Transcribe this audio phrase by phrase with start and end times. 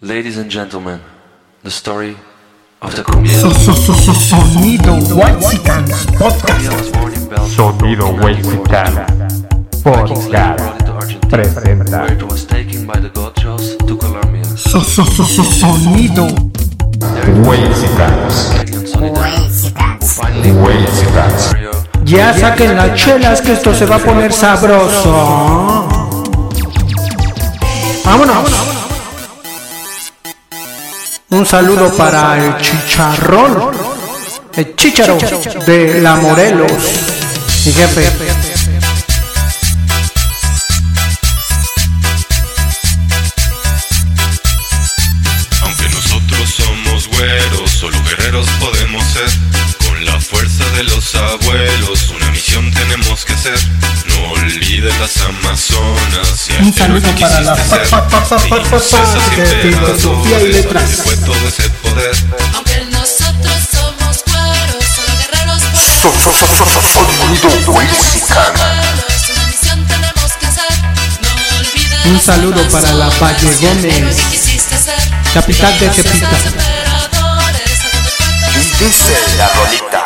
[0.00, 1.00] Ladies and gentlemen,
[1.64, 2.16] the story
[2.80, 3.32] of the cumbia.
[4.30, 6.92] Sonido Whitesicans Podcast.
[7.56, 9.06] Sonido Whitezican
[9.82, 10.84] Podcast
[11.28, 14.44] presenta where it was taken by the gauchos to Colombia.
[14.56, 16.26] So- so- so- so- Sonido
[20.22, 21.72] Mario
[22.04, 25.10] Ya saquen las chelas que esto se va a poner sabroso.
[28.04, 28.67] Vámonos.
[31.30, 33.70] Un saludo para el chicharrón.
[34.54, 35.18] El chicharo
[35.66, 36.72] de la Morelos.
[37.66, 38.10] Mi jefe.
[45.60, 49.28] Aunque nosotros somos güeros, solo guerreros podemos ser.
[49.86, 51.77] Con la fuerza de los abuelos,
[55.14, 57.88] las Amazonas y al Un saludo para la quisiste ser.
[57.90, 60.90] pa- pa- pa- pa- Niño pa- César pa- sin de filosofía y ¿de letras.
[62.54, 65.62] Aunque nosotros somos cueros, solo guerreros
[72.04, 74.16] Un saludo para la Valle Gómez,
[75.34, 76.28] capital de Tepita.
[79.38, 79.97] La rolita.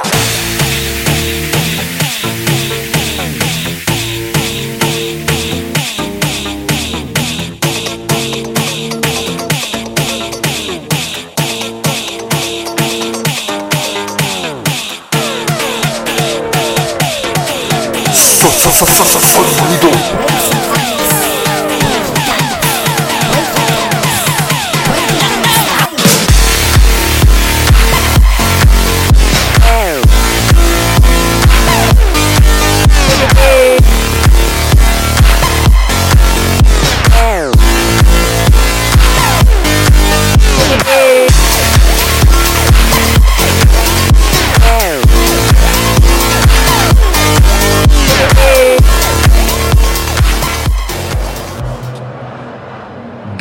[18.73, 20.22] さささささ二度。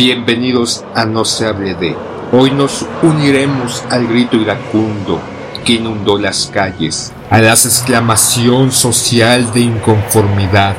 [0.04, 1.96] Bienvenidos a No se hable de.
[2.32, 5.22] Hoy nos uniremos al grito iracundo
[5.64, 10.76] que inundó las calles, a la exclamación social de inconformidad.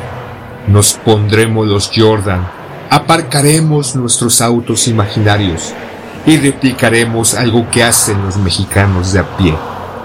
[0.67, 2.49] Nos pondremos los Jordan,
[2.91, 5.73] aparcaremos nuestros autos imaginarios
[6.27, 9.55] y replicaremos algo que hacen los mexicanos de a pie.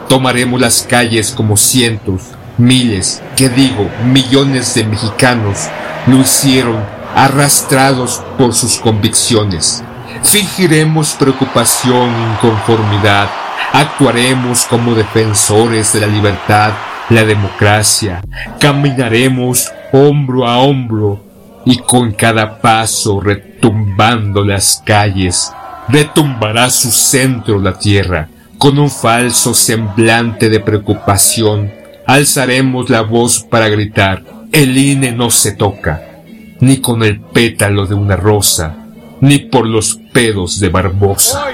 [0.09, 2.21] Tomaremos las calles como cientos,
[2.59, 5.69] miles, que digo, millones de mexicanos
[6.05, 9.83] lo hicieron arrastrados por sus convicciones.
[10.21, 13.27] Fingiremos preocupación, inconformidad,
[13.73, 16.73] actuaremos como defensores de la libertad,
[17.09, 18.21] la democracia,
[18.59, 21.23] caminaremos hombro a hombro
[21.65, 25.51] y con cada paso retumbando las calles,
[25.89, 28.29] retumbará su centro la tierra.
[28.59, 31.73] Con un falso semblante de preocupación,
[32.05, 36.16] alzaremos la voz para gritar, el INE no se toca,
[36.59, 38.75] ni con el pétalo de una rosa,
[39.21, 41.45] ni por los pedos de Barbosa.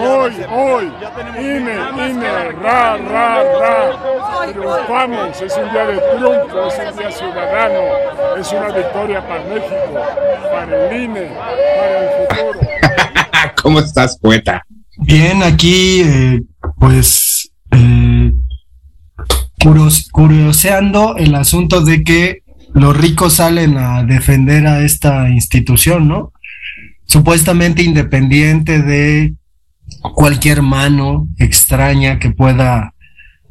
[0.00, 0.84] Hoy, hoy,
[1.38, 1.74] INE,
[2.10, 2.28] INE,
[2.62, 4.52] ra, ra, ra.
[4.52, 7.80] Triunfamos, es un día de triunfo, es un día ciudadano,
[8.38, 10.00] es una victoria para México,
[10.52, 12.60] para el INE, para el futuro.
[13.62, 14.64] ¿Cómo estás, poeta?
[14.98, 16.42] Bien, aquí eh,
[16.78, 18.32] pues eh,
[20.12, 22.42] curioseando el asunto de que
[22.74, 26.32] los ricos salen a defender a esta institución, ¿no?
[27.06, 29.34] Supuestamente independiente de
[30.14, 32.94] cualquier mano extraña que pueda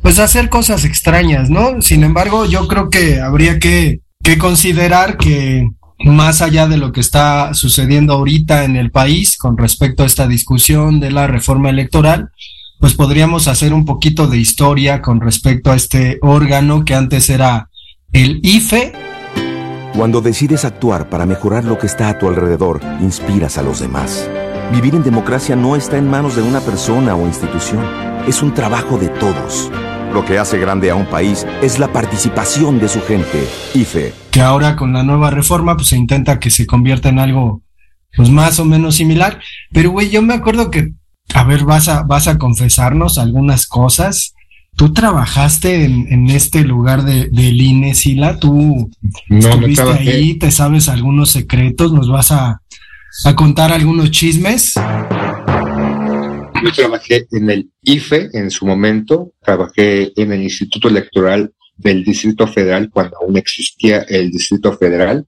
[0.02, 1.82] pues hacer cosas extrañas, ¿no?
[1.82, 4.02] Sin embargo, yo creo que habría que,
[4.40, 10.04] considerar que más allá de lo que está sucediendo ahorita en el país con respecto
[10.04, 12.30] a esta discusión de la reforma electoral,
[12.78, 17.70] pues podríamos hacer un poquito de historia con respecto a este órgano que antes era
[18.14, 18.94] el IFE,
[19.96, 24.30] Cuando decides actuar para mejorar lo que está a tu alrededor, inspiras a los demás.
[24.72, 27.84] Vivir en democracia no está en manos de una persona o institución,
[28.28, 29.72] es un trabajo de todos.
[30.14, 33.48] Lo que hace grande a un país es la participación de su gente.
[33.74, 34.14] IFE.
[34.32, 37.64] que ahora con la nueva reforma pues se intenta que se convierta en algo
[38.16, 39.40] pues más o menos similar.
[39.72, 40.94] Pero güey, yo me acuerdo que,
[41.34, 44.34] a ver, vas a, vas a confesarnos algunas cosas.
[44.78, 48.90] Tú trabajaste en, en este lugar de, del INE, Sila, tú
[49.28, 50.12] No, no estuviste trabajé.
[50.12, 52.62] ahí, te sabes algunos secretos, nos vas a,
[53.26, 54.76] a contar algunos chismes.
[56.64, 62.48] Yo trabajé en el IFE en su momento, trabajé en el Instituto Electoral del Distrito
[62.48, 65.26] Federal cuando aún existía el Distrito Federal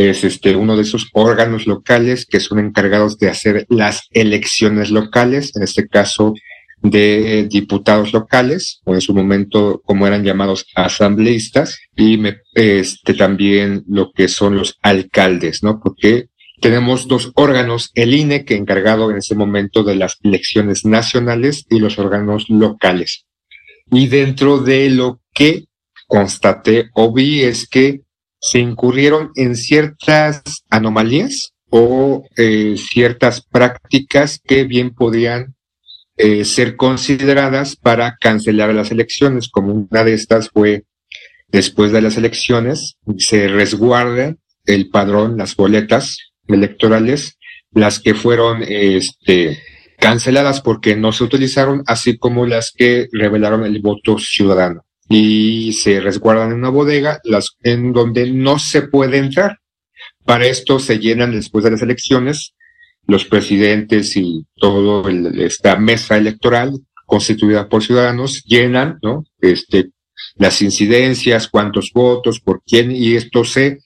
[0.00, 5.54] es este, uno de esos órganos locales que son encargados de hacer las elecciones locales,
[5.56, 6.34] en este caso
[6.82, 13.84] de diputados locales, o en su momento como eran llamados asambleístas, y me, este, también
[13.88, 15.80] lo que son los alcaldes, ¿no?
[15.80, 16.28] Porque
[16.60, 21.78] tenemos dos órganos, el INE, que encargado en ese momento de las elecciones nacionales, y
[21.80, 23.26] los órganos locales.
[23.90, 25.64] Y dentro de lo que
[26.06, 28.02] constaté o vi es que
[28.40, 35.55] se incurrieron en ciertas anomalías o eh, ciertas prácticas que bien podían
[36.16, 40.84] eh, ser consideradas para cancelar las elecciones, como una de estas fue
[41.48, 46.18] después de las elecciones, se resguarda el padrón, las boletas
[46.48, 47.38] electorales,
[47.70, 49.58] las que fueron este,
[49.98, 56.00] canceladas porque no se utilizaron, así como las que revelaron el voto ciudadano y se
[56.00, 59.58] resguardan en una bodega, las, en donde no se puede entrar.
[60.24, 62.54] Para esto se llenan después de las elecciones
[63.06, 66.72] los presidentes y todo esta mesa electoral
[67.06, 69.24] constituida por ciudadanos llenan, ¿no?
[69.40, 69.90] Este,
[70.36, 73.78] las incidencias, cuántos votos, por quién, y esto se,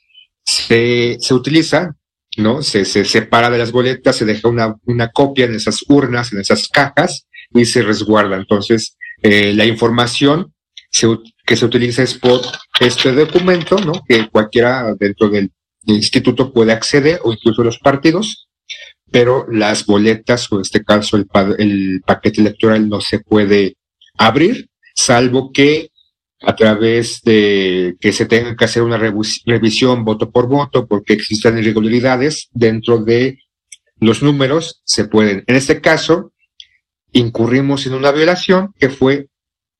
[0.44, 1.96] se, se utiliza,
[2.36, 2.62] ¿no?
[2.62, 6.40] Se, se separa de las boletas, se deja una, una copia en esas urnas, en
[6.40, 8.36] esas cajas, y se resguarda.
[8.36, 10.54] Entonces, eh, la información
[11.46, 12.40] que se utiliza es por
[12.80, 13.92] este documento, ¿no?
[14.08, 15.50] Que cualquiera dentro del
[15.86, 18.48] instituto puede acceder o incluso los partidos,
[19.10, 21.26] pero las boletas o en este caso el,
[21.58, 23.76] el paquete electoral no se puede
[24.16, 25.90] abrir, salvo que
[26.42, 31.58] a través de que se tenga que hacer una revisión voto por voto porque existan
[31.58, 33.38] irregularidades dentro de
[33.98, 35.44] los números, se pueden.
[35.46, 36.32] En este caso,
[37.12, 39.28] incurrimos en una violación que fue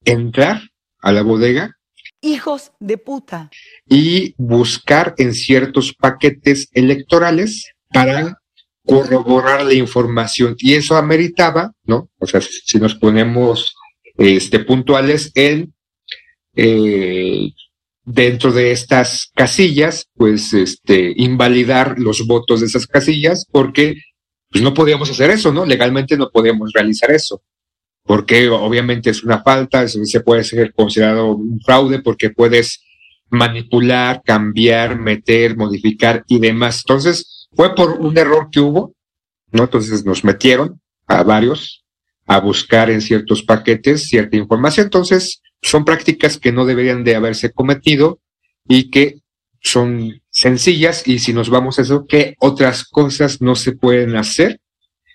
[0.04, 0.60] entrar
[1.00, 1.76] a la bodega.
[2.20, 3.50] Hijos de puta.
[3.88, 8.39] Y buscar en ciertos paquetes electorales para
[8.84, 10.56] corroborar la información.
[10.58, 12.10] Y eso ameritaba, ¿no?
[12.18, 13.74] O sea, si nos ponemos
[14.16, 15.72] este, puntuales en
[16.56, 17.50] eh,
[18.04, 23.96] dentro de estas casillas, pues este, invalidar los votos de esas casillas, porque
[24.50, 25.64] pues no podíamos hacer eso, ¿no?
[25.64, 27.42] Legalmente no podíamos realizar eso
[28.10, 32.82] porque obviamente es una falta, se puede ser considerado un fraude porque puedes
[33.28, 36.82] manipular, cambiar, meter, modificar y demás.
[36.84, 38.94] Entonces, fue por un error que hubo,
[39.52, 39.64] ¿no?
[39.64, 41.84] Entonces nos metieron a varios
[42.26, 44.86] a buscar en ciertos paquetes cierta información.
[44.86, 48.20] Entonces, son prácticas que no deberían de haberse cometido
[48.68, 49.20] y que
[49.60, 54.60] son sencillas y si nos vamos a eso, ¿qué otras cosas no se pueden hacer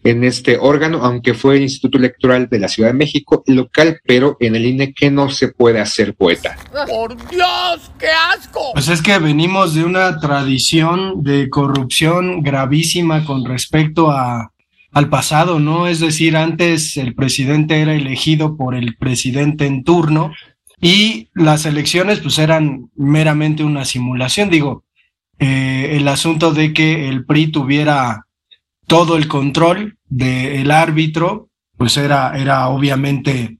[0.05, 4.37] en este órgano, aunque fue el Instituto Electoral de la Ciudad de México local, pero
[4.39, 6.55] en el INE que no se puede hacer poeta.
[6.87, 8.71] ¡Por Dios, qué asco!
[8.73, 14.53] Pues es que venimos de una tradición de corrupción gravísima con respecto a,
[14.91, 15.87] al pasado, ¿no?
[15.87, 20.33] Es decir, antes el presidente era elegido por el presidente en turno
[20.79, 24.83] y las elecciones pues eran meramente una simulación, digo,
[25.39, 28.24] eh, el asunto de que el PRI tuviera
[28.87, 33.57] todo el control del árbitro, pues era, era obviamente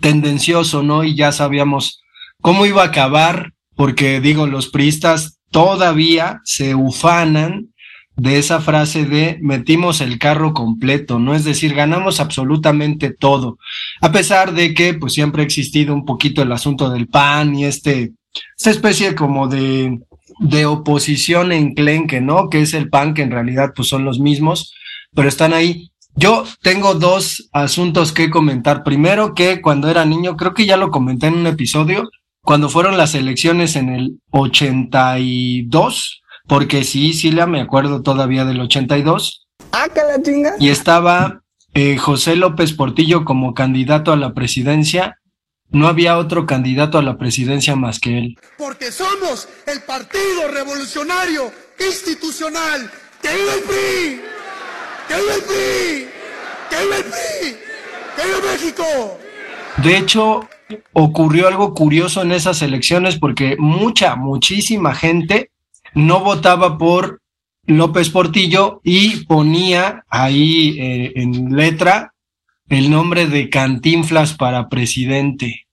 [0.00, 1.04] tendencioso, ¿no?
[1.04, 2.02] Y ya sabíamos
[2.40, 7.68] cómo iba a acabar, porque digo, los priistas todavía se ufanan
[8.16, 11.34] de esa frase de metimos el carro completo, ¿no?
[11.34, 13.58] Es decir, ganamos absolutamente todo,
[14.00, 17.66] a pesar de que pues siempre ha existido un poquito el asunto del PAN y
[17.66, 18.12] este,
[18.56, 20.00] esta especie como de
[20.38, 22.48] de oposición enclenque, ¿no?
[22.50, 24.74] Que es el PAN, que en realidad pues son los mismos,
[25.14, 25.90] pero están ahí.
[26.14, 28.84] Yo tengo dos asuntos que comentar.
[28.84, 32.08] Primero que cuando era niño, creo que ya lo comenté en un episodio,
[32.42, 39.46] cuando fueron las elecciones en el 82, porque sí, sí, me acuerdo todavía del 82.
[39.72, 40.54] Ah, que la chinga.
[40.58, 41.42] Y estaba
[41.74, 45.18] eh, José López Portillo como candidato a la presidencia
[45.70, 48.38] no había otro candidato a la presidencia más que él.
[48.58, 52.90] Porque somos el Partido Revolucionario Institucional.
[53.20, 54.20] ¡Que viva el PRI!
[55.08, 56.08] ¡Que viva el PRI!
[56.70, 57.56] ¡Que viva el PRI!
[58.16, 59.18] ¡Que viva México!
[59.82, 60.48] De hecho,
[60.92, 65.50] ocurrió algo curioso en esas elecciones porque mucha, muchísima gente
[65.94, 67.20] no votaba por
[67.66, 72.14] López Portillo y ponía ahí eh, en letra
[72.68, 75.66] el nombre de Cantinflas para presidente.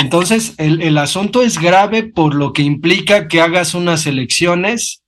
[0.00, 5.02] Entonces, el, asunto es grave por lo que implica que hagas unas elecciones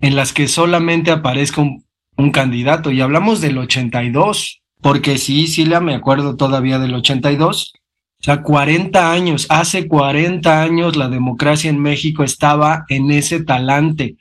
[0.00, 2.90] en las que solamente aparezca un, candidato.
[2.90, 7.72] Y hablamos del 82, porque sí, sí, me acuerdo todavía del 82.
[8.20, 14.16] sea, 40 años, hace 40 años la democracia en México estaba en ese talante.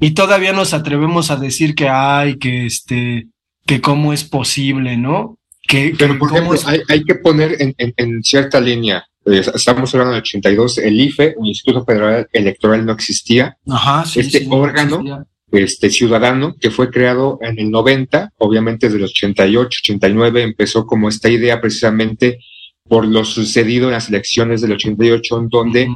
[0.00, 3.28] Y todavía nos atrevemos a decir que hay, que este,
[3.68, 5.38] que cómo es posible, ¿no?
[5.62, 9.42] Que, Pero, por ejemplo, es- hay, hay que poner en, en- en cierta línea, eh,
[9.54, 13.56] estamos hablando del 82, el IFE, el Instituto Federal Electoral, no existía.
[13.68, 18.98] Ajá, sí, este sí, órgano este ciudadano que fue creado en el 90, obviamente desde
[18.98, 22.38] el 88, 89 empezó como esta idea precisamente
[22.86, 25.88] por lo sucedido en las elecciones del 88, en donde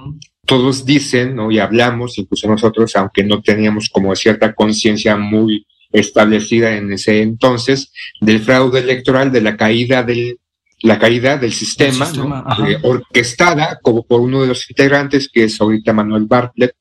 [0.46, 1.50] todos dicen, ¿no?
[1.50, 7.92] Y hablamos, incluso nosotros, aunque no teníamos como cierta conciencia muy establecida en ese entonces,
[8.20, 10.38] del fraude electoral, de la caída del
[10.82, 12.50] la caída del sistema, sistema, ¿no?
[12.50, 12.70] ajá.
[12.70, 16.74] Eh, orquestada como por uno de los integrantes, que es ahorita Manuel Bartlett,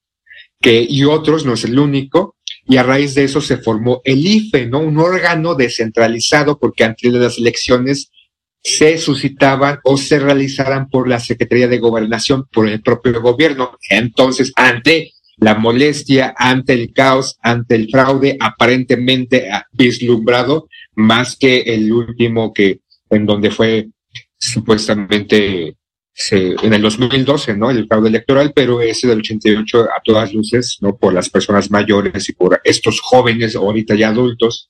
[0.60, 2.36] que, y otros, no es el único,
[2.68, 4.80] y a raíz de eso se formó el IFE, ¿no?
[4.80, 8.12] Un órgano descentralizado, porque antes de las elecciones
[8.64, 13.78] se suscitaban o se realizaran por la Secretaría de Gobernación, por el propio gobierno.
[13.90, 21.62] Entonces, ante la molestia, ante el caos, ante el fraude aparentemente ah, vislumbrado, más que
[21.62, 22.80] el último que,
[23.10, 23.90] en donde fue
[24.38, 25.76] supuestamente
[26.14, 27.72] se- en el 2012, ¿no?
[27.72, 30.96] El fraude electoral, pero ese del 88 a todas luces, ¿no?
[30.98, 34.70] Por las personas mayores y por estos jóvenes, ahorita ya adultos,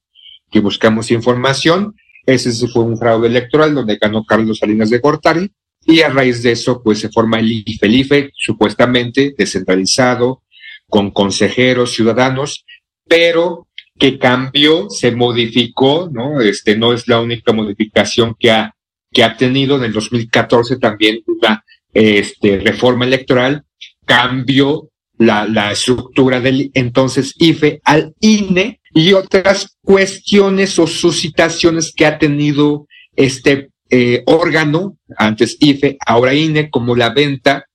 [0.49, 1.95] que buscamos información.
[2.25, 5.51] Ese fue un fraude electoral donde ganó Carlos Salinas de Gortari
[5.85, 7.87] y a raíz de eso, pues se forma el IFE.
[7.87, 10.43] El IFE, supuestamente descentralizado,
[10.91, 12.65] con consejeros ciudadanos,
[13.07, 13.67] pero
[13.97, 16.41] que cambió, se modificó, ¿no?
[16.41, 18.75] Este no es la única modificación que ha
[19.11, 23.63] que ha tenido en el 2014 también una este, reforma electoral,
[24.05, 32.05] cambió la, la estructura del entonces IFE al INE y otras cuestiones o suscitaciones que
[32.05, 37.65] ha tenido este eh, órgano, antes IFE, ahora INE, como la venta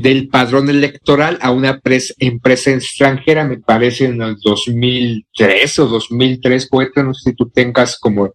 [0.00, 6.68] del padrón electoral a una pres- empresa extranjera, me parece en el 2003 o 2003,
[6.68, 8.32] poeta, no sé si tú tengas como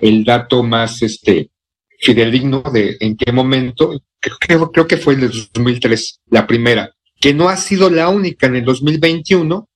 [0.00, 1.50] el dato más este
[1.98, 7.32] fidedigno de en qué momento, creo, creo, que fue en el 2003, la primera, que
[7.34, 9.68] no ha sido la única en el 2021,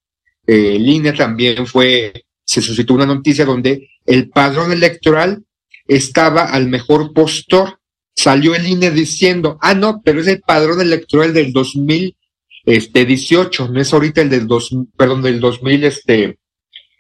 [0.47, 5.45] eh, INE también fue, se suscitó una noticia donde el padrón electoral
[5.87, 7.79] estaba al mejor postor,
[8.17, 13.93] salió el INE diciendo, ah, no, pero es el padrón electoral del 2018, no es
[13.93, 16.39] ahorita el del dos, perdón, del 2000, este,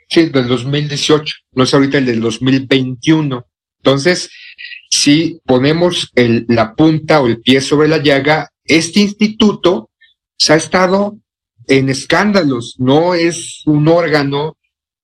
[0.08, 3.44] sí, del 2018, no es ahorita el del 2021.
[3.78, 4.30] Entonces,
[4.90, 9.90] si ponemos el, la punta o el pie sobre la llaga, este instituto
[10.36, 11.18] se ha estado
[11.66, 14.58] en escándalos, no es un órgano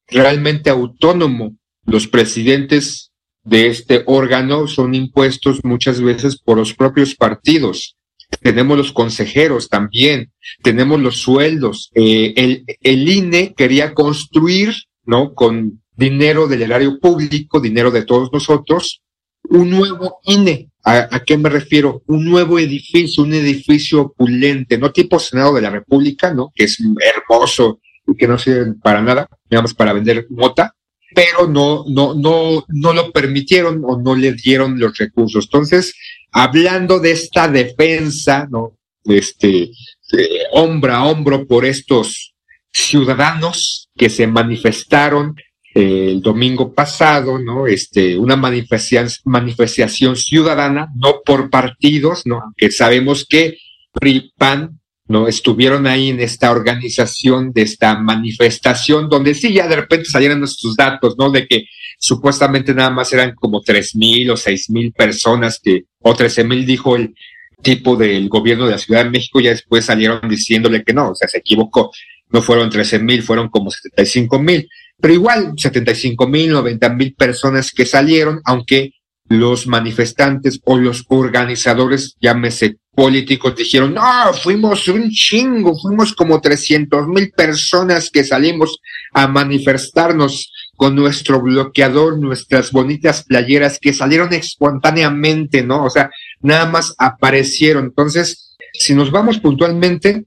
[0.09, 1.57] realmente autónomo.
[1.85, 3.12] Los presidentes
[3.45, 7.97] de este órgano son impuestos muchas veces por los propios partidos.
[8.41, 10.33] Tenemos los consejeros también,
[10.63, 11.91] tenemos los sueldos.
[11.95, 15.35] Eh, el, el INE quería construir, ¿no?
[15.35, 19.03] Con dinero del erario público, dinero de todos nosotros,
[19.49, 20.71] un nuevo INE.
[20.85, 22.03] ¿A, ¿A, qué me refiero?
[22.07, 26.51] Un nuevo edificio, un edificio opulente, no tipo Senado de la República, ¿no?
[26.55, 30.75] Que es hermoso y que no sirve para nada, digamos, para vender mota,
[31.15, 35.45] pero no, no, no, no lo permitieron o no le dieron los recursos.
[35.45, 35.95] Entonces,
[36.31, 38.79] hablando de esta defensa, ¿no?
[39.05, 39.71] Este,
[40.13, 42.35] eh, hombro a hombro por estos
[42.73, 45.35] ciudadanos que se manifestaron
[45.75, 47.67] eh, el domingo pasado, ¿no?
[47.67, 52.41] Este, una manifestación, ciudadana, no por partidos, ¿no?
[52.41, 53.59] Aunque sabemos que
[53.93, 55.29] PRI, PAN, ¿no?
[55.29, 60.77] Estuvieron ahí en esta organización de esta manifestación, donde sí, ya de repente salieron nuestros
[60.77, 61.31] datos, ¿no?
[61.31, 61.65] De que
[61.99, 66.65] supuestamente nada más eran como tres mil o seis mil personas que, o trece mil
[66.67, 67.15] dijo el
[67.63, 71.15] tipo del gobierno de la Ciudad de México, ya después salieron diciéndole que no, o
[71.15, 71.93] sea, se equivocó.
[72.31, 74.69] No fueron trece mil, fueron como setenta y cinco mil
[75.03, 78.93] pero igual 75 mil, 90 mil personas que salieron, aunque
[79.39, 87.09] los manifestantes o los organizadores, llámese políticos, dijeron, no, fuimos un chingo, fuimos como 300
[87.09, 88.79] mil personas que salimos
[89.13, 95.85] a manifestarnos con nuestro bloqueador, nuestras bonitas playeras que salieron espontáneamente, ¿no?
[95.85, 96.11] O sea,
[96.41, 97.87] nada más aparecieron.
[97.87, 100.25] Entonces, si nos vamos puntualmente,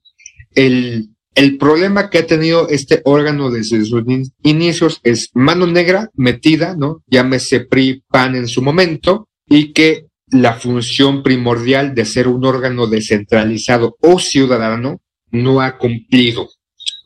[0.56, 4.04] el el problema que ha tenido este órgano desde sus
[4.42, 7.04] inicios es mano negra metida, ¿no?
[7.08, 12.88] Llámese PRI, PAN en su momento, y que la función primordial de ser un órgano
[12.88, 15.02] descentralizado o ciudadano
[15.32, 16.50] no ha cumplido.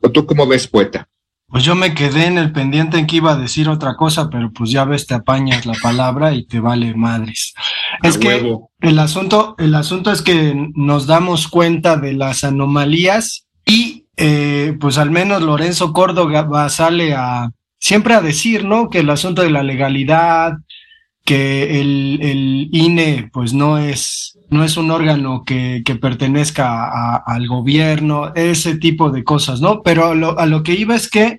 [0.01, 1.09] ¿O tú cómo ves, poeta?
[1.47, 4.51] Pues yo me quedé en el pendiente en que iba a decir otra cosa, pero
[4.53, 7.55] pues ya ves, te apañas la palabra y te vale madres.
[8.03, 14.05] Es que el asunto, el asunto es que nos damos cuenta de las anomalías y
[14.19, 17.49] eh, pues al menos Lorenzo Córdoba sale a
[17.79, 18.89] siempre a decir, ¿no?
[18.89, 20.53] Que el asunto de la legalidad,
[21.25, 28.33] que el, INE pues no es, no es un órgano que, pertenezca a- al gobierno,
[28.35, 29.81] ese tipo de cosas, ¿no?
[29.83, 31.37] Pero lo, a lo que iba es que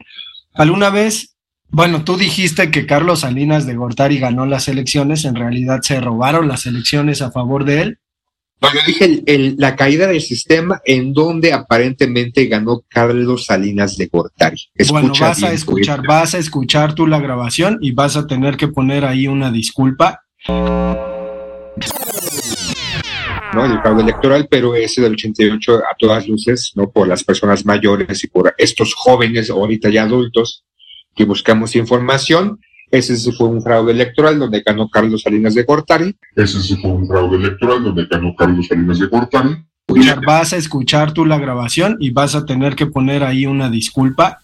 [0.54, 1.36] alguna vez,
[1.68, 6.48] bueno, tú dijiste que Carlos Salinas de Gortari ganó las elecciones, en realidad se robaron
[6.48, 7.98] las elecciones a favor de él.
[8.62, 13.96] No, yo dije el- el- la caída del sistema en donde aparentemente ganó Carlos Salinas
[13.96, 14.56] de Gortari.
[14.90, 18.56] bueno, Escucha vas a escuchar, vas a escuchar tú la grabación y vas a tener
[18.56, 20.20] que poner ahí una disculpa.
[23.52, 23.64] ¿no?
[23.64, 26.90] El fraude electoral, pero ese del 88 a todas luces, ¿no?
[26.90, 30.64] Por las personas mayores y por estos jóvenes, ahorita ya adultos,
[31.16, 32.60] que buscamos información.
[32.90, 36.16] Ese sí fue un fraude electoral donde ganó Carlos Salinas de Gortari.
[36.34, 39.64] Ese sí fue un fraude electoral donde ganó Carlos Salinas de Gortari.
[39.86, 43.70] Escuchar, vas a escuchar tú la grabación y vas a tener que poner ahí una
[43.70, 44.40] disculpa.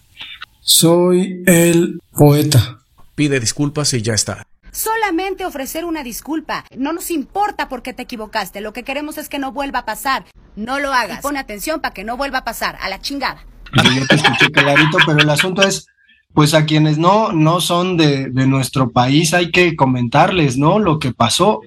[0.61, 2.79] Soy el poeta.
[3.15, 4.45] Pide disculpas y ya está.
[4.71, 6.63] Solamente ofrecer una disculpa.
[6.77, 8.61] No nos importa por qué te equivocaste.
[8.61, 10.25] Lo que queremos es que no vuelva a pasar.
[10.55, 11.19] No lo hagas.
[11.19, 12.77] Y pon atención para que no vuelva a pasar.
[12.79, 13.43] A la chingada.
[13.73, 15.87] Yo te escuché clarito, pero el asunto es,
[16.33, 20.79] pues a quienes no, no son de, nuestro país hay que comentarles, ¿no?
[20.79, 21.61] Lo que pasó.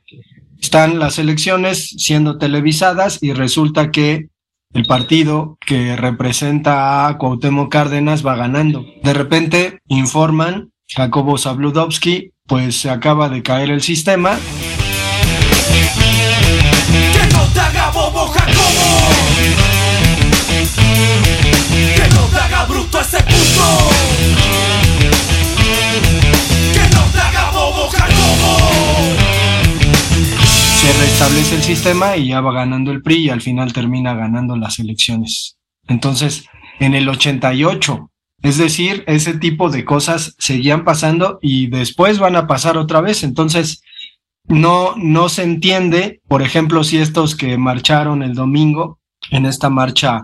[0.61, 4.29] Están las elecciones siendo televisadas y resulta que
[4.73, 8.85] el partido que representa a Cuauhtémoc Cárdenas va ganando.
[9.03, 14.39] De repente informan, Jacobo Zabludovsky, pues se acaba de caer el sistema.
[16.93, 19.11] Que no te haga bobo Jacobo
[21.97, 23.19] Que no te haga bruto ese
[30.93, 34.79] restablece el sistema y ya va ganando el PRI y al final termina ganando las
[34.79, 35.57] elecciones.
[35.89, 36.47] Entonces,
[36.79, 38.11] en el 88,
[38.43, 43.23] es decir, ese tipo de cosas seguían pasando y después van a pasar otra vez.
[43.23, 43.83] Entonces,
[44.47, 48.99] no, no se entiende, por ejemplo, si estos que marcharon el domingo
[49.31, 50.23] en esta marcha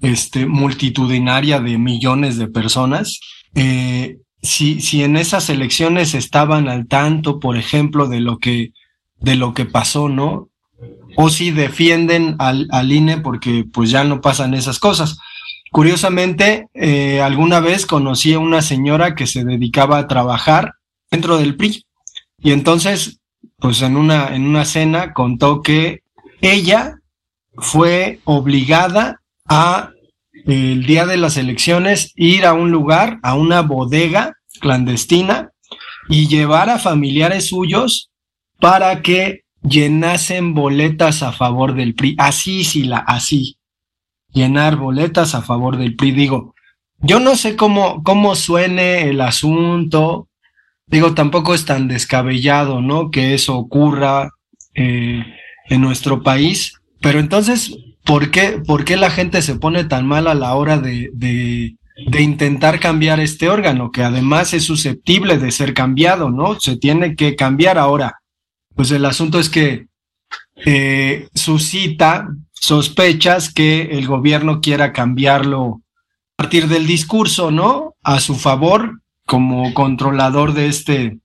[0.00, 3.20] este, multitudinaria de millones de personas,
[3.54, 8.72] eh, si, si en esas elecciones estaban al tanto, por ejemplo, de lo que
[9.20, 10.48] de lo que pasó, ¿no?
[11.16, 15.18] O si defienden al, al INE porque pues ya no pasan esas cosas.
[15.70, 20.74] Curiosamente, eh, alguna vez conocí a una señora que se dedicaba a trabajar
[21.10, 21.84] dentro del PRI
[22.42, 23.20] y entonces,
[23.58, 26.02] pues en una, en una cena contó que
[26.40, 26.96] ella
[27.56, 29.90] fue obligada a
[30.46, 35.50] el día de las elecciones ir a un lugar, a una bodega clandestina
[36.08, 38.09] y llevar a familiares suyos
[38.60, 42.16] para que llenasen boletas a favor del PRI.
[42.18, 43.56] Así, sí, la, así.
[44.32, 46.12] Llenar boletas a favor del PRI.
[46.12, 46.54] Digo,
[46.98, 50.28] yo no sé cómo, cómo suene el asunto.
[50.86, 53.10] Digo, tampoco es tan descabellado, ¿no?
[53.10, 54.30] Que eso ocurra
[54.74, 55.24] eh,
[55.68, 56.74] en nuestro país.
[57.00, 60.78] Pero entonces, ¿por qué, ¿por qué la gente se pone tan mal a la hora
[60.78, 63.90] de, de, de intentar cambiar este órgano?
[63.90, 66.60] Que además es susceptible de ser cambiado, ¿no?
[66.60, 68.19] Se tiene que cambiar ahora
[68.74, 69.86] pues el asunto es que
[70.64, 75.80] eh, suscita sospechas que el gobierno quiera cambiarlo
[76.36, 77.94] a partir del discurso, ¿no?
[78.02, 81.18] A su favor, como controlador de este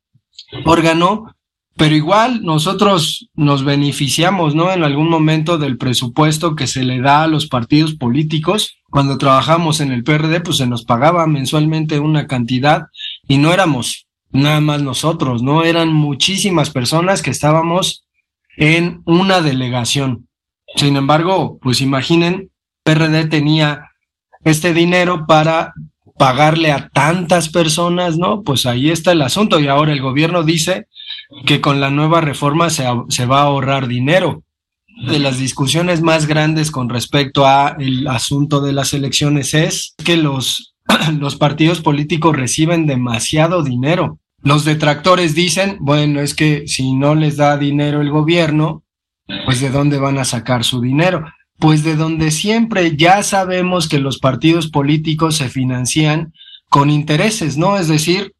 [0.65, 1.35] órgano,
[1.77, 4.71] pero igual nosotros nos beneficiamos, ¿no?
[4.71, 8.77] En algún momento del presupuesto que se le da a los partidos políticos.
[8.89, 12.83] Cuando trabajamos en el PRD, pues se nos pagaba mensualmente una cantidad
[13.27, 14.04] y no éramos
[14.35, 15.63] nada más nosotros, ¿no?
[15.63, 18.05] Eran muchísimas personas que estábamos
[18.57, 20.27] en una delegación.
[20.75, 22.51] Sin embargo, pues imaginen,
[22.83, 23.91] PRD tenía
[24.43, 25.73] este dinero para
[26.17, 28.43] pagarle a tantas personas, ¿no?
[28.43, 30.87] Pues ahí está el asunto y ahora el gobierno dice
[31.45, 34.43] que con la nueva reforma se, se va a ahorrar dinero.
[35.07, 40.15] De las discusiones más grandes con respecto a el asunto de las elecciones es que
[40.15, 40.73] los,
[41.19, 44.19] los partidos políticos reciben demasiado dinero.
[44.45, 48.83] Los detractores dicen, bueno, es que si no les da dinero el gobierno,
[49.43, 51.25] pues de dónde van a sacar su dinero.
[51.57, 56.31] Pues de donde siempre ya sabemos que los partidos políticos se financian
[56.69, 57.77] con intereses, ¿no?
[57.77, 58.33] Es decir,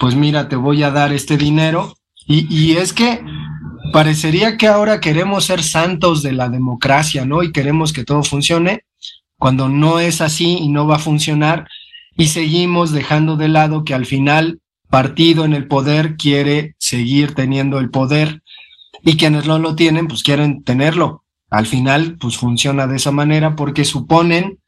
[0.00, 1.98] pues mira, te voy a dar este dinero.
[2.26, 3.20] Y, y es que
[3.92, 7.42] parecería que ahora queremos ser santos de la democracia, ¿no?
[7.42, 8.86] Y queremos que todo funcione,
[9.36, 11.68] cuando no es así y no va a funcionar.
[12.16, 17.78] y seguimos dejando de lado que al final partido en el poder quiere seguir teniendo
[17.78, 18.42] el poder
[19.02, 21.24] y quienes no lo tienen pues quieren tenerlo.
[21.48, 24.58] Al final pues funciona de esa manera porque suponen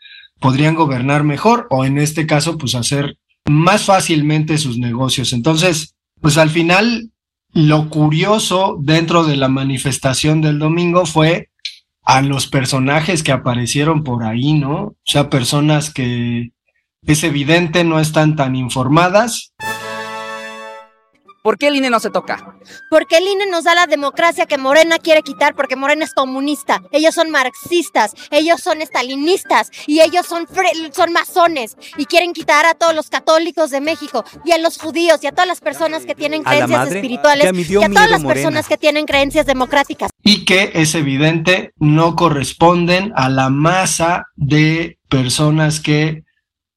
[0.41, 5.35] podrían gobernar mejor o en este caso pues hacer más fácilmente sus negocios.
[5.35, 7.11] Entonces, pues al final
[7.53, 11.51] lo curioso dentro de la manifestación del domingo fue
[12.03, 14.75] a los personajes que aparecieron por ahí, ¿no?
[14.75, 16.55] O sea, personas que
[17.07, 19.53] es evidente no están tan informadas.
[21.45, 22.57] ¿Por qué el INE no se toca?
[22.89, 26.81] Porque el INE nos da la democracia que Morena quiere quitar porque Morena es comunista.
[26.91, 30.47] Ellos son marxistas, ellos son estalinistas y ellos son,
[30.93, 35.23] son masones y quieren quitar a todos los católicos de México y a los judíos
[35.23, 38.35] y a todas las personas que tienen creencias espirituales y a todas las Morena.
[38.35, 40.09] personas que tienen creencias democráticas.
[40.23, 46.25] Y que es evidente no corresponden a la masa de personas que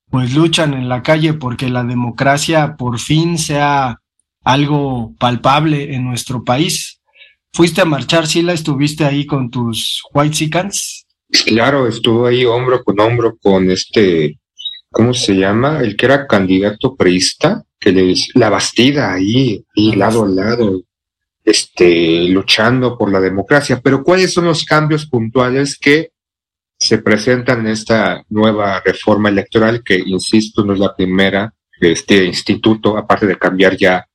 [0.09, 4.01] pues luchan en la calle porque la democracia por fin sea
[4.47, 7.01] algo palpable en nuestro país.
[7.51, 8.53] ¿Fuiste a marchar, Sila?
[8.53, 11.05] ¿Estuviste ahí con tus White Sicans?
[11.45, 14.39] Claro, estuvo ahí hombro con hombro con este,
[14.89, 15.81] ¿cómo se llama?
[15.81, 20.81] El que era candidato priista, que le la Bastida ahí, ahí lado a lado,
[21.43, 23.81] este, luchando por la democracia.
[23.83, 26.11] Pero ¿cuáles son los cambios puntuales que
[26.79, 32.23] se presentan en esta nueva reforma electoral que, insisto, no es la primera de este
[32.23, 34.07] instituto, aparte de cambiar ya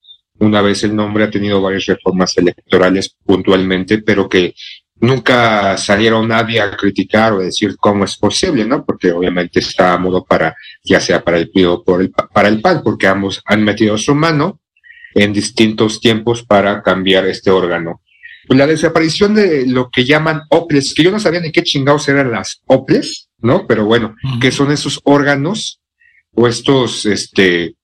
[0.42, 4.54] una vez el nombre, ha tenido varias reformas electorales puntualmente, pero que
[4.96, 8.84] nunca salieron nadie a criticar o decir cómo es posible, ¿no?
[8.84, 12.48] Porque obviamente está a modo para, ya sea para el PRI o por el, para
[12.48, 14.60] el PAN, porque ambos han metido su mano
[15.14, 18.02] en distintos tiempos para cambiar este órgano.
[18.48, 22.08] Pues la desaparición de lo que llaman OPLES, que yo no sabía ni qué chingados
[22.08, 23.68] eran las OPLES, ¿no?
[23.68, 25.80] Pero bueno, que son esos órganos
[26.34, 27.76] o estos, este,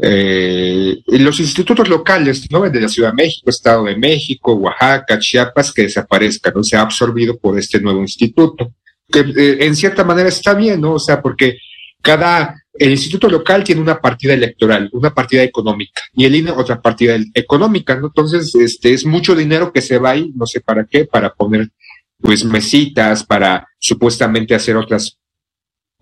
[0.00, 2.68] eh, los institutos locales, ¿no?
[2.68, 6.62] De la Ciudad de México, Estado de México, Oaxaca, Chiapas, que desaparezcan, ¿no?
[6.62, 8.74] Se ha absorbido por este nuevo instituto,
[9.10, 10.94] que eh, en cierta manera está bien, ¿no?
[10.94, 11.58] O sea, porque
[12.02, 16.80] cada, el instituto local tiene una partida electoral, una partida económica, y el INE otra
[16.80, 18.06] partida económica, ¿no?
[18.08, 21.70] Entonces, este, es mucho dinero que se va ahí, no sé para qué, para poner,
[22.20, 25.18] pues, mesitas, para supuestamente hacer otras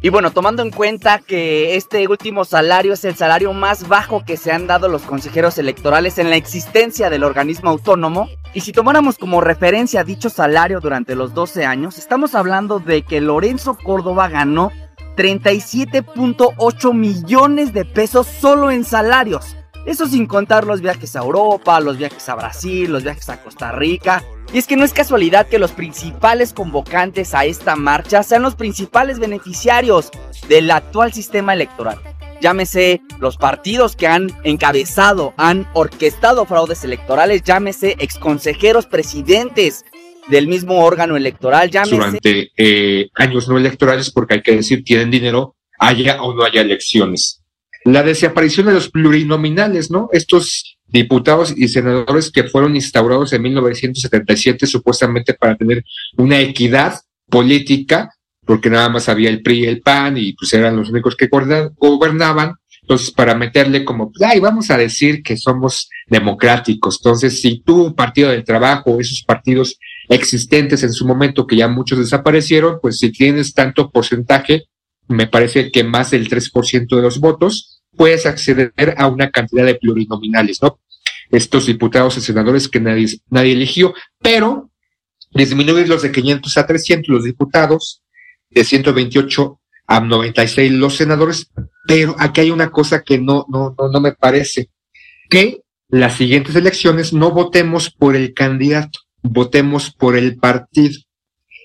[0.02, 4.38] Y bueno, tomando en cuenta que este último salario es el salario más bajo que
[4.38, 9.18] se han dado los consejeros electorales en la existencia del organismo autónomo, y si tomáramos
[9.18, 14.72] como referencia dicho salario durante los 12 años, estamos hablando de que Lorenzo Córdoba ganó
[15.16, 19.54] 37.8 millones de pesos solo en salarios.
[19.84, 23.72] Eso sin contar los viajes a Europa, los viajes a Brasil, los viajes a Costa
[23.72, 28.42] Rica, y es que no es casualidad que los principales convocantes a esta marcha sean
[28.42, 30.10] los principales beneficiarios
[30.48, 31.98] del actual sistema electoral.
[32.40, 39.84] Llámese los partidos que han encabezado, han orquestado fraudes electorales, llámese exconsejeros presidentes
[40.28, 41.96] del mismo órgano electoral, llámese...
[41.96, 46.62] Durante eh, años no electorales, porque hay que decir, tienen dinero, haya o no haya
[46.62, 47.42] elecciones.
[47.84, 50.08] La desaparición de los plurinominales, ¿no?
[50.12, 55.84] Estos diputados y senadores que fueron instaurados en 1977 supuestamente para tener
[56.16, 58.10] una equidad política,
[58.44, 61.28] porque nada más había el PRI y el PAN y pues eran los únicos que
[61.76, 62.54] gobernaban.
[62.82, 66.98] Entonces, para meterle como, ay, vamos a decir que somos democráticos.
[67.00, 72.00] Entonces, si tu partido del trabajo, esos partidos existentes en su momento, que ya muchos
[72.00, 74.64] desaparecieron, pues si tienes tanto porcentaje,
[75.06, 79.74] me parece que más del 3% de los votos, puedes acceder a una cantidad de
[79.74, 80.80] plurinominales, ¿no?
[81.30, 84.70] Estos diputados y senadores que nadie, nadie eligió, pero
[85.32, 88.00] disminuirlos de 500 a 300 los diputados,
[88.48, 91.50] de 128 a 96 los senadores,
[91.86, 94.70] pero aquí hay una cosa que no, no, no, no me parece,
[95.28, 95.60] que
[95.90, 100.98] las siguientes elecciones no votemos por el candidato, votemos por el partido.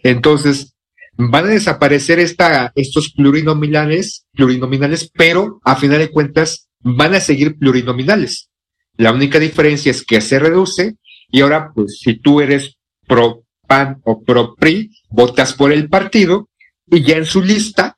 [0.04, 0.75] Entonces,
[1.18, 7.58] van a desaparecer esta, estos plurinominales, plurinominales, pero a final de cuentas van a seguir
[7.58, 8.50] plurinominales.
[8.98, 10.96] La única diferencia es que se reduce
[11.30, 16.50] y ahora, pues, si tú eres pro PAN o pro PRI, votas por el partido
[16.88, 17.98] y ya en su lista,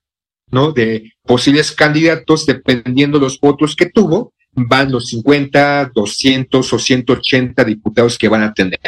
[0.49, 0.71] ¿no?
[0.71, 8.17] De posibles candidatos, dependiendo los votos que tuvo, van los 50, 200 o 180 diputados
[8.17, 8.79] que van a tener.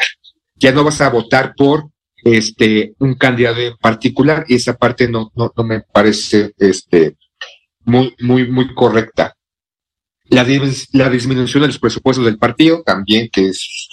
[0.56, 1.90] Ya no vas a votar por
[2.24, 7.16] este, un candidato en particular y esa parte no, no, no me parece este,
[7.86, 9.34] muy, muy, muy correcta.
[10.30, 13.88] La, dis- la disminución de los presupuestos del partido también, que es,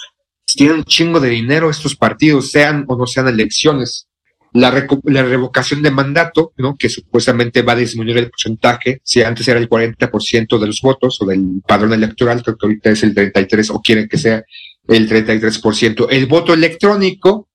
[0.45, 4.07] tienen un chingo de dinero estos partidos, sean o no sean elecciones.
[4.53, 6.75] La, reco- la revocación de mandato, ¿no?
[6.77, 11.21] que supuestamente va a disminuir el porcentaje, si antes era el 40% de los votos
[11.21, 14.43] o del padrón electoral, creo que ahorita es el 33% o quieren que sea
[14.87, 16.07] el 33%.
[16.09, 17.49] El voto electrónico,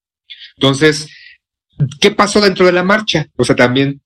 [0.57, 1.09] entonces,
[2.01, 3.27] ¿qué pasó dentro de la marcha?
[3.37, 4.01] O sea, también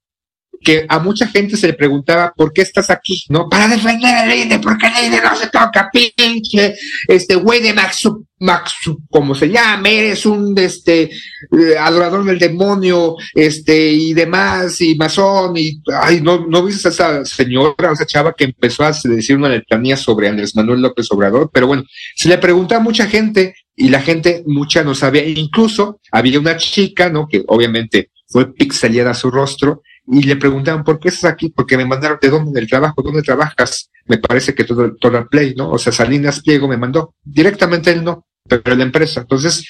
[0.60, 3.24] que a mucha gente se le preguntaba, ¿por qué estás aquí?
[3.28, 3.48] ¿No?
[3.48, 6.74] Para defender al INE, porque INE no se toca, pinche,
[7.08, 13.16] este güey de Maxu, Maxu, como se llame, eres un, este, eh, adorador del demonio,
[13.34, 18.06] este, y demás, y masón, y, ay, no, no viste a esa señora, a esa
[18.06, 22.28] chava que empezó a decir una letanía sobre Andrés Manuel López Obrador, pero bueno, se
[22.28, 27.10] le preguntaba a mucha gente, y la gente, mucha no sabía, incluso había una chica,
[27.10, 27.28] ¿no?
[27.28, 31.48] Que obviamente fue pixeleada su rostro, y le preguntaban, ¿por qué estás aquí?
[31.50, 33.90] Porque me mandaron de dónde, del trabajo, ¿dónde trabajas?
[34.06, 35.70] Me parece que todo, todo el play, ¿no?
[35.70, 39.20] O sea, Salinas Pliego me mandó, directamente él no, pero la empresa.
[39.20, 39.66] Entonces,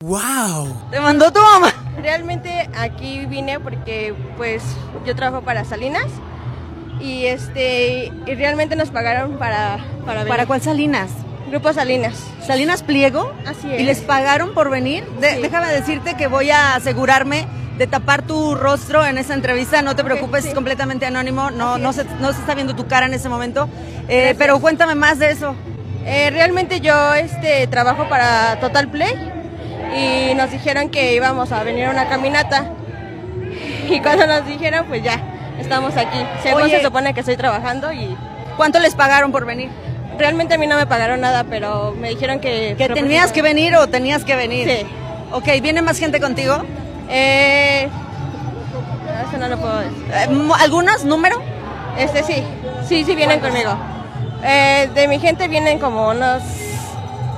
[0.00, 0.90] ¡Wow!
[0.90, 1.72] ¿Te mandó tu mamá?
[2.02, 4.62] Realmente aquí vine porque pues
[5.06, 6.06] yo trabajo para Salinas
[7.00, 10.26] y este y realmente nos pagaron para para.
[10.26, 11.10] ¿Para cuál Salinas?
[11.50, 12.14] Grupo Salinas.
[12.46, 13.32] ¿Salinas Pliego?
[13.46, 15.04] Así ¿Y les pagaron por venir?
[15.20, 17.46] De- Déjame decirte que voy a asegurarme
[17.78, 19.82] de tapar tu rostro en esa entrevista.
[19.82, 21.50] No te preocupes, es completamente anónimo.
[21.50, 23.68] No, no, se, no se está viendo tu cara en ese momento.
[24.08, 25.54] Eh, pero cuéntame más de eso.
[26.06, 29.14] Eh, realmente yo este trabajo para Total Play
[29.96, 32.66] y nos dijeron que íbamos a venir a una caminata
[33.88, 35.20] y cuando nos dijeron pues ya
[35.58, 36.18] estamos aquí.
[36.42, 36.78] Según Oye.
[36.78, 38.16] se supone que estoy trabajando y
[38.56, 39.68] ¿Cuánto les pagaron por venir?
[40.18, 43.74] Realmente a mí no me pagaron nada, pero me dijeron que ¿Que tenías que venir
[43.76, 44.68] o tenías que venir?
[44.68, 44.86] Sí.
[45.32, 46.62] Ok, ¿viene más gente contigo?
[47.08, 47.88] Eh,
[49.28, 50.04] eso no lo puedo decir.
[50.12, 51.04] Eh, ¿Algunos?
[51.04, 51.40] ¿Número?
[51.98, 52.42] Este sí,
[52.88, 53.76] sí, sí vienen conmigo.
[54.42, 56.42] Eh, de mi gente vienen como unos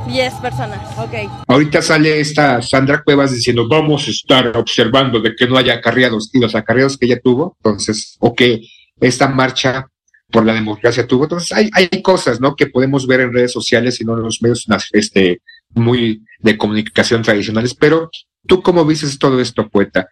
[0.07, 0.81] 10 personas.
[0.99, 1.15] Ok.
[1.47, 6.31] ahorita sale esta Sandra Cuevas diciendo, vamos a estar observando de que no haya acarreados,
[6.33, 8.61] y los acarreados que ella tuvo, entonces, o que
[9.01, 9.89] esta marcha
[10.31, 12.57] por la democracia tuvo, entonces hay, hay cosas, ¿no?
[12.57, 15.41] Que podemos ver en redes sociales y no en los medios este,
[15.75, 18.11] muy de comunicación tradicionales, pero
[18.47, 20.09] tú cómo viste todo esto, poeta?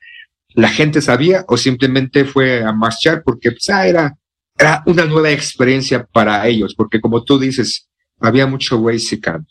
[0.55, 4.15] ¿La gente sabía o simplemente fue a marchar porque pues, ah, era,
[4.57, 6.75] era una nueva experiencia para ellos?
[6.77, 7.89] Porque como tú dices,
[8.21, 9.47] había mucho Waxican,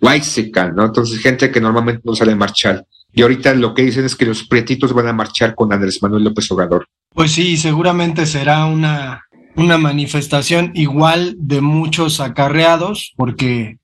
[0.00, 0.84] Waxican, ¿no?
[0.84, 2.86] Entonces gente que normalmente no sale a marchar.
[3.12, 6.24] Y ahorita lo que dicen es que los pretitos van a marchar con Andrés Manuel
[6.24, 6.86] López Obrador.
[7.14, 9.25] Pues sí, seguramente será una,
[9.56, 13.78] una manifestación igual de muchos acarreados, porque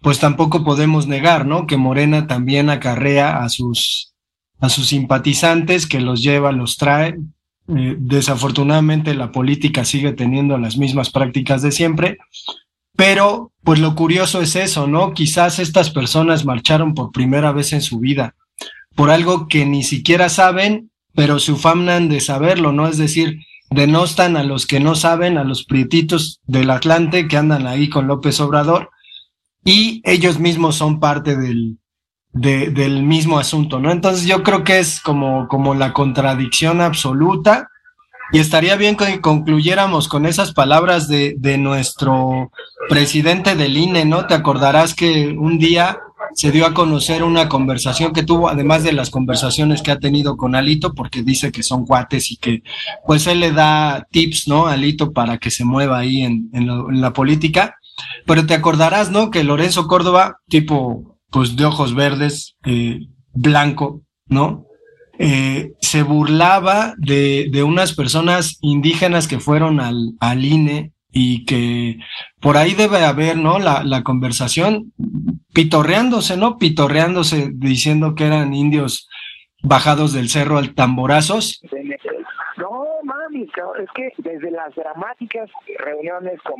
[0.00, 1.66] pues tampoco podemos negar, ¿no?
[1.66, 4.14] Que Morena también acarrea a sus,
[4.60, 7.18] a sus simpatizantes, que los lleva, los trae.
[7.68, 12.18] Eh, desafortunadamente la política sigue teniendo las mismas prácticas de siempre,
[12.94, 15.12] pero pues lo curioso es eso, ¿no?
[15.12, 18.36] Quizás estas personas marcharon por primera vez en su vida
[18.96, 22.88] por algo que ni siquiera saben, pero se ufanan de saberlo, ¿no?
[22.88, 23.38] Es decir,
[23.76, 28.08] denostan a los que no saben, a los prietitos del Atlante que andan ahí con
[28.08, 28.90] López Obrador,
[29.64, 31.78] y ellos mismos son parte del,
[32.32, 33.90] de- del mismo asunto, ¿no?
[33.92, 37.68] Entonces yo creo que es como, como la contradicción absoluta,
[38.32, 42.50] y estaría bien que concluyéramos con esas palabras de, de nuestro
[42.88, 44.26] presidente del INE, ¿no?
[44.26, 45.98] Te acordarás que un día
[46.34, 50.36] se dio a conocer una conversación que tuvo, además de las conversaciones que ha tenido
[50.36, 52.62] con Alito, porque dice que son cuates y que
[53.06, 54.66] pues él le da tips, ¿no?
[54.66, 57.76] Alito para que se mueva ahí en, en la política.
[58.26, 59.30] Pero te acordarás, ¿no?
[59.30, 63.00] Que Lorenzo Córdoba, tipo, pues de ojos verdes, eh,
[63.32, 64.66] blanco, ¿no?
[65.18, 71.98] Eh, se burlaba de, de unas personas indígenas que fueron al, al INE y que
[72.40, 73.58] por ahí debe haber, ¿no?
[73.58, 74.92] La, la conversación
[75.54, 76.58] pitorreándose, ¿no?
[76.58, 79.08] Pitorreándose diciendo que eran indios
[79.62, 81.62] bajados del cerro al tamborazos.
[81.72, 81.85] No,
[83.44, 86.56] es que desde las dramáticas reuniones con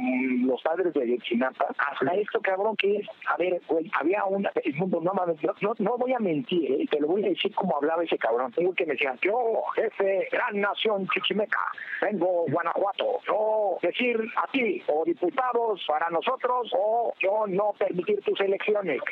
[0.46, 4.74] los padres de Ayotzinapa hasta esto, cabrón, que es, a ver, güey, había una, el
[4.74, 6.86] mundo, no mames, no, no, no voy a mentir, ¿eh?
[6.90, 8.52] te lo voy a decir como hablaba ese cabrón.
[8.52, 11.60] Tengo que me decían, yo, jefe, gran nación chichimeca,
[12.02, 18.40] vengo Guanajuato, yo decir a ti, o diputados para nosotros, o yo no permitir tus
[18.40, 19.00] elecciones.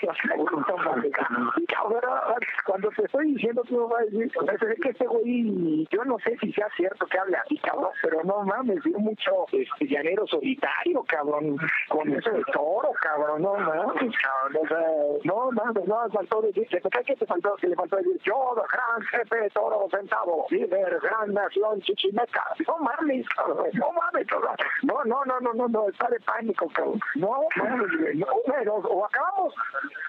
[1.68, 4.30] Cabrón, cuando te estoy diciendo, tú vas a decir,
[4.74, 8.42] es que este güey, yo no sé si sea cierto que hable cabrón, pero no
[8.44, 11.56] mames, dio mucho este, llanero solitario, cabrón,
[11.88, 14.80] con eso de toro, cabrón, no mames, cabrón, o sea,
[15.24, 17.54] no mames, no, faltó decir, ¿qué que te faltó?
[17.56, 23.26] Que le faltó decir, yo, gran jefe, toro, centavo, líder, gran nación, chichimeca, no mames,
[23.30, 27.40] cabrón, no mames, cabrón, no, no, no, no, no, no, está de pánico, cabrón, no
[27.56, 29.54] mames, no, pero, o acabamos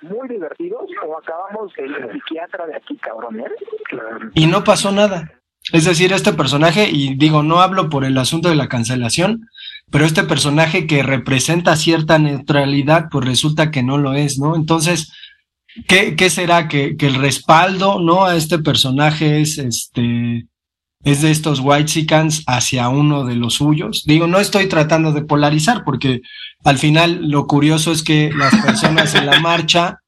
[0.01, 3.51] muy divertidos o acabamos el psiquiatra de aquí, cabrón, ¿eh?
[3.89, 4.29] Claro.
[4.33, 5.31] Y no pasó nada.
[5.71, 9.47] Es decir, este personaje, y digo, no hablo por el asunto de la cancelación,
[9.91, 14.55] pero este personaje que representa cierta neutralidad, pues resulta que no lo es, ¿no?
[14.55, 15.11] Entonces,
[15.87, 16.67] ¿qué, será?
[16.67, 18.25] Que, el respaldo, ¿no?
[18.25, 20.47] A este personaje es este
[21.03, 22.07] es de estos white
[22.47, 24.03] hacia uno de los suyos.
[24.07, 26.21] Digo, no estoy tratando de polarizar, porque
[26.63, 29.99] al final lo curioso es que las personas en la marcha,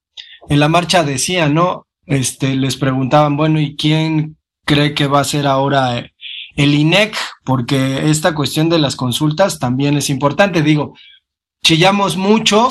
[0.48, 1.86] en la marcha decían, ¿no?
[2.04, 4.37] Este, les preguntaban, bueno, ¿y quién
[4.68, 6.12] cree que va a ser ahora
[6.54, 7.16] el INEC?
[7.42, 10.62] Porque esta cuestión de las consultas también es importante.
[10.62, 10.94] Digo,
[11.64, 12.68] chillamos mucho,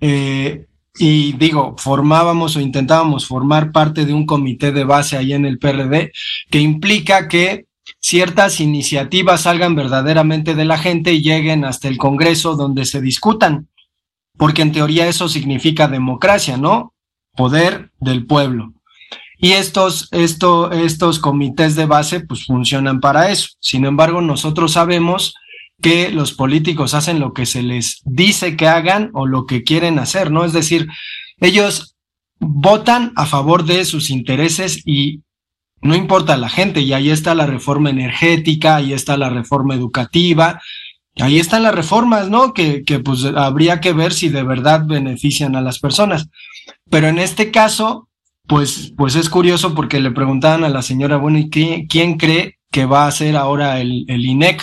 [0.00, 0.66] eh,
[0.98, 5.58] y digo, formábamos o intentábamos formar parte de un comité de base ahí en el
[5.58, 6.10] PRD
[6.50, 7.66] que implica que
[8.00, 13.68] ciertas iniciativas salgan verdaderamente de la gente y lleguen hasta el Congreso donde se discutan,
[14.38, 16.94] porque en teoría eso significa democracia, ¿no?
[17.36, 18.72] Poder del pueblo.
[19.38, 23.48] Y estos, esto, estos comités de base pues funcionan para eso.
[23.60, 25.34] Sin embargo, nosotros sabemos
[25.82, 29.98] que los políticos hacen lo que se les dice que hagan o lo que quieren
[29.98, 30.44] hacer, ¿no?
[30.44, 30.88] Es decir,
[31.38, 31.96] ellos
[32.38, 35.22] votan a favor de sus intereses y
[35.82, 40.60] no importa la gente, y ahí está la reforma energética, ahí está la reforma educativa,
[41.16, 42.54] ahí están las reformas, ¿no?
[42.54, 46.28] Que, que pues habría que ver si de verdad benefician a las personas.
[46.90, 48.08] Pero en este caso,
[48.46, 52.58] pues, pues es curioso porque le preguntaban a la señora, bueno, ¿y qué, quién cree
[52.70, 54.62] que va a ser ahora el, el INEC?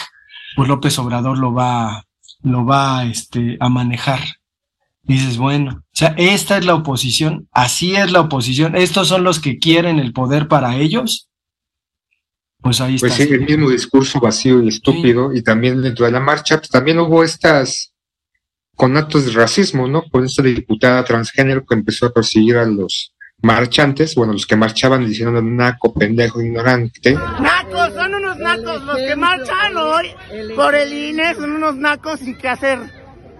[0.55, 2.05] pues López Obrador lo va,
[2.41, 4.19] lo va este, a manejar.
[5.03, 9.39] dices, bueno, o sea, esta es la oposición, así es la oposición, estos son los
[9.39, 11.29] que quieren el poder para ellos.
[12.61, 13.27] Pues ahí pues está.
[13.27, 16.69] Pues sí, el mismo discurso vacío y estúpido, y también dentro de la marcha, pues
[16.69, 17.93] también hubo estas
[18.75, 20.03] con actos de racismo, ¿no?
[20.09, 23.12] Con esta diputada transgénero que empezó a perseguir a los
[23.43, 27.13] marchantes, bueno, los que marchaban diciendo naco, pendejo, ignorante.
[27.13, 30.07] Nacos, son unos nacos, los que marchan hoy
[30.55, 32.79] por el INE son unos nacos y qué hacer.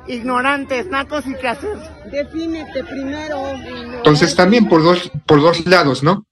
[0.07, 1.77] Ignorantes, nacos y qué hacer.
[2.11, 3.47] Defínete primero.
[3.95, 6.27] Entonces también por dos, por dos lados, ¿no?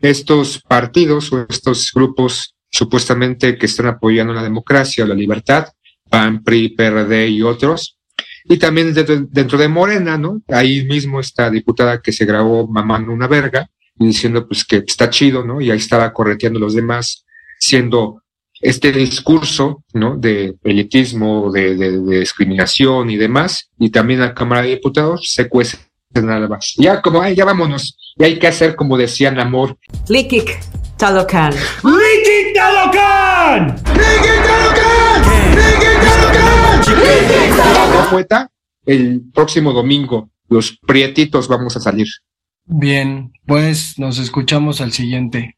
[0.00, 5.68] Estos partidos o estos grupos supuestamente que están apoyando la democracia o la libertad,
[6.08, 7.98] PAN, PRI, PRD y otros,
[8.44, 10.40] y también dentro, de Morena, ¿no?
[10.48, 15.10] Ahí mismo esta diputada que se grabó mamando una verga y diciendo pues que está
[15.10, 15.60] chido, ¿no?
[15.60, 17.24] Y ahí estaba correteando a los demás,
[17.58, 18.22] siendo
[18.60, 20.16] este discurso, ¿no?
[20.16, 25.78] De elitismo, de, de, discriminación y demás, y también la Cámara de Diputados se cuece
[26.12, 26.74] nada más.
[26.76, 29.76] Ya como, ay, ya vámonos, y hay que hacer como decían amor.
[30.08, 30.58] Likik
[30.96, 31.52] Talocan.
[31.82, 33.68] ¡Likik Talocan!
[33.86, 34.39] ¡Likik Talocan!
[38.86, 42.08] El próximo domingo, los prietitos vamos a salir.
[42.64, 45.56] Bien, pues nos escuchamos al siguiente.